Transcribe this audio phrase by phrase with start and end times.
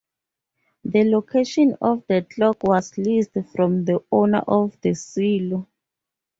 [0.83, 5.67] The location of the clock was leased from the owner of the silo.